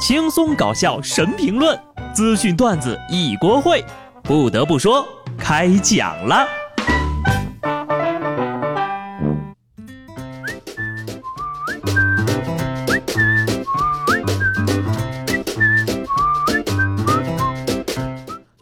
[0.00, 1.78] 轻松搞笑神评论，
[2.14, 3.84] 资讯段子一锅烩。
[4.22, 6.48] 不得不说，开讲了。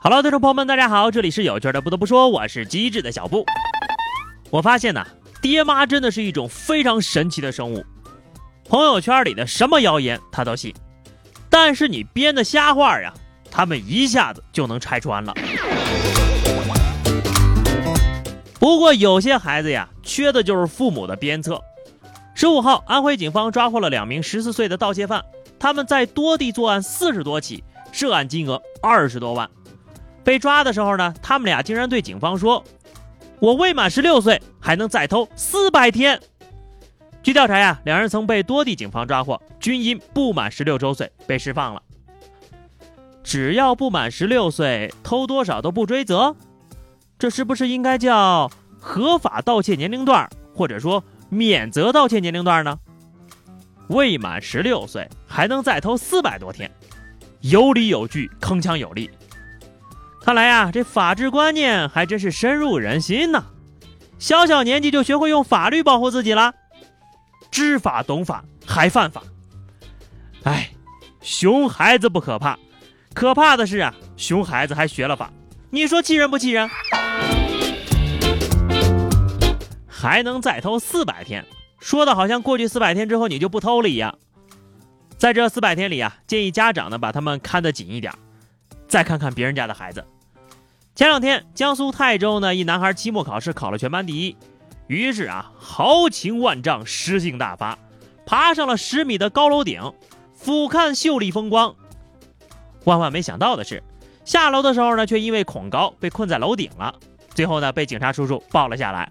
[0.01, 1.81] Hello，听众朋友们，大家好，这里是有趣的。
[1.81, 3.47] 不得不说，我是机智的小布。
[4.51, 5.07] 我发现呢，
[5.41, 7.85] 爹妈真的是一种非常神奇的生物。
[8.69, 10.75] 朋友圈里的什么谣言他都信，
[11.51, 13.13] 但是你编的瞎话呀，
[13.51, 15.35] 他们一下子就能拆穿了。
[18.59, 21.61] 不过有些孩子呀，缺的就是父母的鞭策。
[22.35, 25.25] 十五号，安徽警方抓获了两名十四岁的盗窃犯，
[25.59, 29.49] 他们在多地作案四十多起，涉案金额二十多万。
[30.23, 32.63] 被抓的时候呢，他们俩竟然对警方说
[33.41, 36.21] ：“我未满十六岁，还能再偷四百天。”
[37.29, 41.83] 据调查呀，两人曾被多地警方抓获，均因不满十六周岁被释放了。
[43.23, 46.35] 只要不满十六岁，偷多少都不追责，
[47.19, 52.79] 这是不是应该叫合法盗窃年龄段，或者说免责盗窃年龄段呢？
[53.89, 56.71] 未满十六岁还能再偷四百多天，
[57.43, 59.11] 有理有据，铿锵有力。
[60.23, 63.45] 看来呀，这法治观念还真是深入人心呐！
[64.19, 66.55] 小小年纪就学会用法律保护自己了。
[67.51, 69.23] 知法懂法还犯法，
[70.45, 70.71] 哎，
[71.21, 72.59] 熊孩子不可怕，
[73.15, 75.33] 可怕的是啊，熊孩子还学了法，
[75.71, 76.69] 你说气人不气人？
[79.87, 81.45] 还能再偷四百天，
[81.81, 84.17] 说的好像过去四百天之后你就不偷了一样。
[85.17, 88.13] 在这四百天里啊，建议家长呢把他们看得紧一点。
[88.87, 90.07] 再看看别人家的孩子，
[90.95, 94.37] 前两天江苏泰州呢，一男孩期末考试考了全班第一。
[94.89, 97.79] 于是啊，豪情万丈，诗兴大发，
[98.27, 99.93] 爬上了十米的高楼顶，
[100.35, 101.77] 俯瞰秀丽风光。
[102.85, 103.83] 万万没想到的是，
[104.25, 106.95] 下楼的时候呢，却因为恐高被困在楼顶了。
[107.35, 109.09] 最后呢，被警察叔叔抱了下来。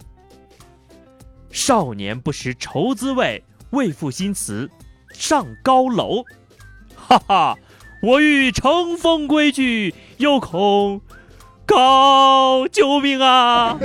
[1.52, 4.70] 少年不识愁滋味，为赋新词
[5.14, 6.24] 上高楼。
[6.96, 7.58] 哈哈，
[8.02, 11.02] 我欲乘风归去，又恐。
[11.78, 12.68] 高！
[12.70, 13.78] 救命啊！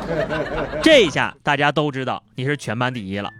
[0.82, 3.30] 这一下大家都知道你是全班第一了。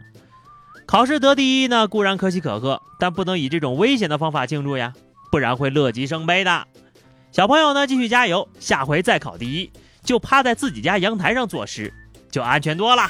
[0.85, 4.93] 考试得第一呢，固然可喜可贺，但不能以这种危险的方法庆祝呀，
[5.33, 6.67] 不然会乐极生悲的。
[7.33, 9.73] 小朋友呢，继续加油，下回再考第一，
[10.05, 11.91] 就趴在自己家阳台上作诗，
[12.31, 13.05] 就安全多了。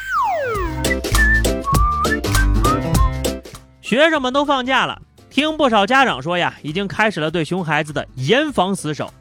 [3.83, 9.13] 学生们都放假了，听不少家长说呀，已经开始了对熊孩子的严防死守。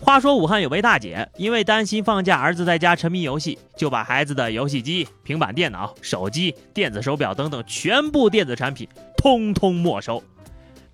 [0.00, 10.22] 话说武汉有位大姐，因为担心放假儿子在家沉迷游戏，就把孩子的游戏机、平板电脑、手机、电子手表等等全部电子产品通通没收，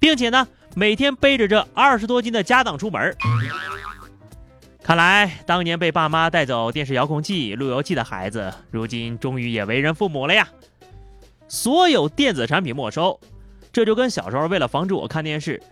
[0.01, 3.15] 并且呢，每天背着这二十多斤的家当出门。
[4.83, 10.49] 看来当年被爸妈带走电视遥控器、路由器的孩子，如今终于也为人父母了呀！
[11.47, 13.21] 所有电子产品没收，
[13.73, 15.63] 这就跟小时候为了防止我看电视，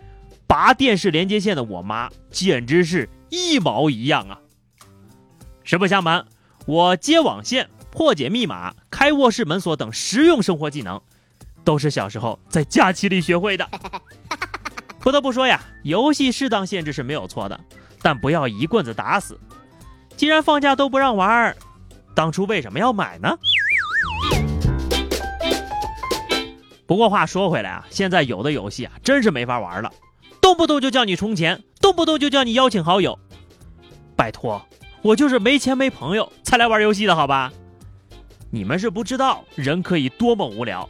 [0.47, 3.09] 拔电视连接线的我妈，简直是。
[3.33, 4.37] 一毛一样啊！
[5.63, 6.23] 实不相瞒，
[6.67, 11.01] 我接网线、破解密码、开卧室门锁等实用生活技能，
[11.63, 13.67] 都是小时候在假期里学会的。
[15.01, 17.59] 不得不说呀，游戏适当限制是没有错的，
[18.03, 19.39] 但不要一棍子打死。
[20.15, 21.57] 既然放假都不让玩，
[22.13, 23.35] 当初为什么要买呢？
[26.85, 29.91] 不过话说回来啊，现在有的游戏啊，真是没法玩了。
[30.43, 33.17] 动不动就叫你充钱，动不动就叫你邀请好友，
[34.13, 34.61] 拜托，
[35.01, 37.53] 我就是没钱没朋友才来玩游戏的好吧？
[38.51, 40.89] 你们是不知道人可以多么无聊。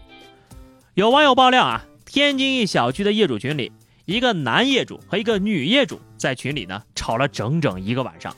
[0.96, 3.72] 有网友爆料啊，天津一小区的业主群里，
[4.06, 8.36] 一个男业主和一个女业主在群里呢吵了整整一个晚上。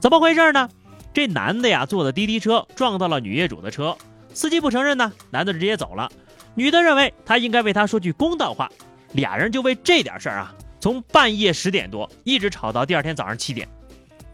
[0.00, 0.68] 怎么回事呢？
[1.14, 3.96] 这男的呀坐的滴滴车撞到了女业主的车，
[4.34, 6.10] 司机不承认呢，男的直接走了。
[6.56, 8.68] 女的认为他应该为他说句公道话。
[9.12, 13.68] 俩人就为这点事儿啊，从半夜十点多一直吵到第二天早上七点，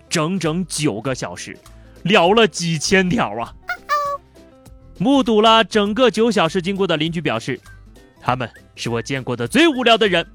[0.08, 1.58] 整整九个小时，
[2.02, 3.52] 聊了几千条啊！
[4.98, 7.60] 目睹了整个九小时经过的邻居表示，
[8.20, 10.26] 他们是我见过的最无聊的人。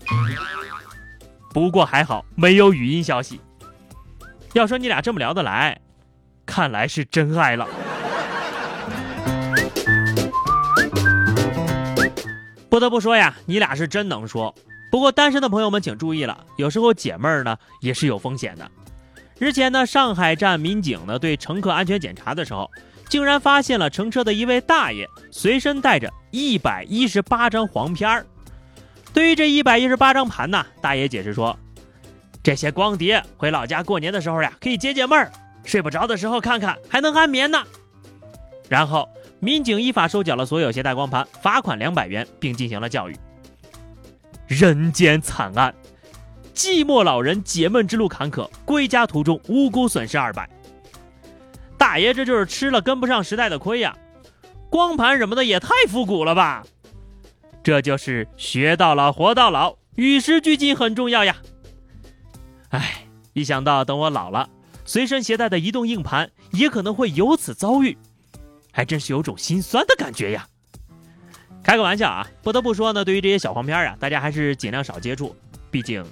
[1.54, 3.40] 不过还好没有语音消息。
[4.54, 5.80] 要说你俩这么聊得来，
[6.46, 7.68] 看来是真爱了。
[12.74, 14.56] 不得不说呀，你俩是真能说。
[14.90, 18.68] 不过单身的朋友们请注意了，有时候解闷儿呢也是有风险的。
[19.38, 22.68] 日前呢，上海站民警呢对乘客安全检查的时候，
[23.08, 28.26] 竟然发现了乘车的一位大爷随身带着一百一十八张黄片儿。
[29.14, 31.56] 对于这一百一十八张盘呢，大爷解释说，
[32.42, 35.32] 这些光碟回老家过年的时候呀，可以解解闷儿，
[35.64, 37.64] 睡不着的时候看看还能安眠呢。
[38.68, 39.08] 然后
[39.44, 43.18] 民警依法收缴了所有携带光盘，罚款两百元，并进行了教育。
[44.48, 45.76] 人间惨案，
[46.56, 50.50] 寂寞老人解闷之路坎坷，归家途中无辜损失二百。
[51.78, 53.94] 大爷这就是吃了跟不上时代的亏呀！
[54.70, 56.64] 光盘什么的也太复古了吧！
[57.62, 61.36] 这就是学到老活到老，与时俱进很重要呀。
[62.70, 64.50] 哎，一想到等我老了，
[64.86, 67.98] 随身携带的移动硬盘也可能会有此遭遇，
[68.74, 70.46] 还真是有种心酸的感觉呀。
[71.64, 75.34] 开个玩笑啊，不得不说呢，对于这些小黄片啊，大家还是尽量少接触，
[75.72, 76.04] 毕竟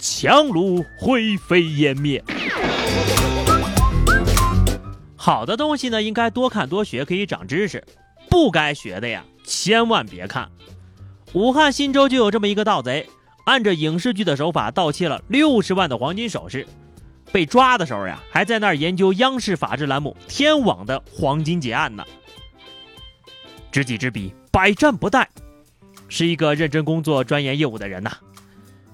[0.00, 2.24] 强弩灰飞烟灭。
[5.14, 7.80] 好的东西呢，应该多看多学，可以长知识；
[8.28, 10.48] 不该学的呀，千万别看。
[11.34, 13.08] 武汉新洲就有这么一个盗贼，
[13.44, 16.66] 按着影视剧的手法盗窃了六十万的黄金首饰，
[17.36, 22.02] 被抓的时候呀，还在那儿研究央视法制栏目《天网》的黄金劫案呢。
[23.70, 25.26] 知己知彼，百战不殆，
[26.08, 28.16] 是一个认真工作、钻研业务的人呐。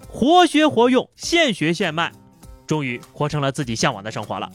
[0.09, 2.11] 活学活用，现学现卖，
[2.67, 4.51] 终于活成了自己向往的生活了。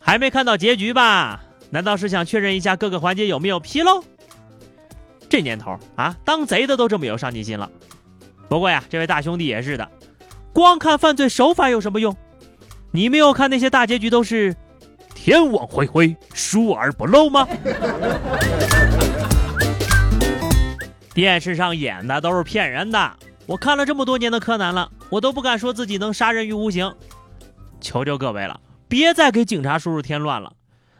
[0.00, 1.44] 还没看到结局吧？
[1.70, 4.02] 难道是想确认一下各个环节有没有纰漏？
[5.28, 7.70] 这年头啊，当贼的都这么有上进心了。
[8.48, 9.88] 不过呀，这位大兄弟也是的，
[10.52, 12.16] 光看犯罪手法有什么用？
[12.92, 14.54] 你没有看那些大结局都是
[15.14, 17.46] 天网恢恢，疏而不漏吗？
[21.14, 23.12] 电视上演的都是骗人的。
[23.46, 26.92] 我看了这么多年的柯南了，我都不敢说自己能杀人于无形。
[27.80, 30.52] 求求各位了，别再给警察叔叔添乱了。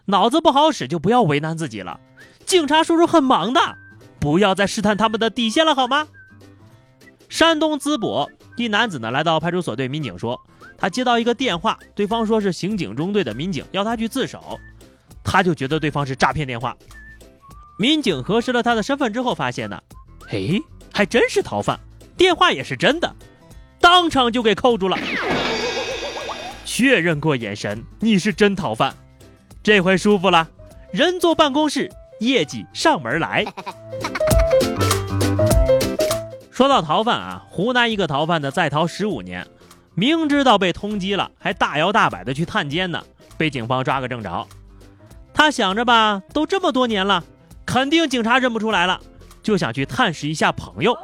[0.07, 2.01] 脑子不好使就不要为难自己了，
[2.45, 3.61] 警察叔叔很忙的。
[4.19, 6.07] 不要再试探他们的底线了，好吗？
[7.29, 10.39] 山东淄博一男子呢来到派出所对民警说，
[10.81, 14.59] 他接到一个电话，对方说是刑警中队的民警，要他去自首，
[15.23, 16.75] 他就觉得对方是诈骗电话。
[17.79, 19.79] 民警核实了他的身份之后，发现呢，
[20.31, 20.59] 哎，
[20.93, 21.79] 还真是逃犯，
[22.17, 23.15] 电话也是真的，
[23.79, 24.97] 当场就给扣住了。
[26.65, 28.95] 确认过眼神，你是真逃犯，
[29.63, 30.49] 这回舒服了，
[30.93, 31.91] 人坐办公室。
[32.21, 33.47] 业绩上门来。
[36.51, 39.47] 说到逃犯啊，湖南一个逃犯呢在逃十五年，
[40.01, 43.05] 明知道被通缉了，还大摇大摆的去探监呢，
[43.37, 44.49] 被警方抓个正着。
[45.35, 47.23] 他想着吧，都这么多年了，
[47.67, 48.99] 肯定警察认不出来了，
[49.43, 50.97] 就想去探视一下朋友。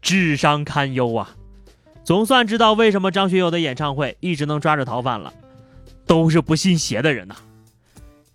[0.00, 1.34] 智商堪忧啊！
[2.04, 5.32] 总算知道为什么张学友的演唱会一直能抓着逃犯了，
[6.06, 7.34] 都是不信邪的人呐。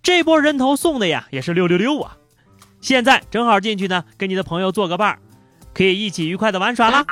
[0.04, 2.18] 这波人头送的呀，也是六六六啊！
[2.82, 5.20] 现在正好进去呢，跟你的朋友做个伴儿，
[5.74, 7.06] 可以一起愉快的玩耍啦。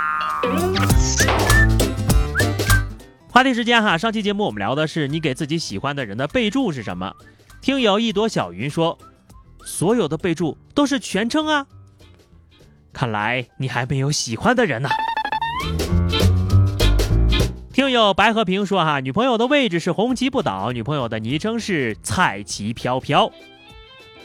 [3.31, 7.14] 话题时间哈，上期节目我们聊的是你给自己喜欢的人的备注是什么？
[7.62, 8.98] 听友一朵小云说，
[9.64, 11.66] 所有的备注都是全称啊。
[12.92, 14.90] 看来你还没有喜欢的人呢。
[17.72, 23.31] 听友白和平说：“哈，女朋友的位置是红旗不倒，女朋友的昵称是彩旗飘飘，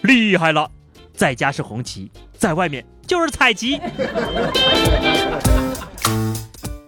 [0.01, 0.69] 厉害了，
[1.12, 3.79] 在家是红旗，在外面就是彩旗。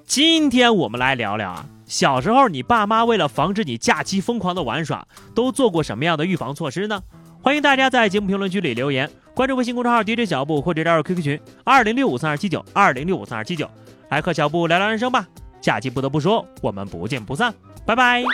[0.07, 7.01] 今天我们来聊聊啊，小时候你爸妈为了防止你假期疯狂的玩耍，都做过什么样的预防措施呢？
[7.41, 13.71] 欢迎大家在节目评论区里留言，关注微信公众号 DJ 小布或者加入 QQ 群二零六五三二七九二零六五三二七九，
[14.11, 15.27] 来和小布聊聊人生吧。”
[15.63, 18.25] 下期不得不说，我们不见不散，拜拜。